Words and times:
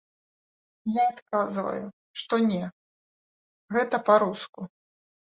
Я 0.93 1.03
адказваю, 1.13 1.83
што 2.21 2.39
не, 2.51 2.61
гэта 3.75 3.95
па-руску. 4.07 4.65